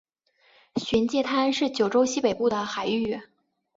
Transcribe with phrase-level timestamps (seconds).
[0.77, 3.21] 玄界滩是九州西北部的海域。